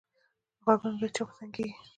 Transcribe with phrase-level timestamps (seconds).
[0.63, 1.73] غوږونه له چغو تنګېږي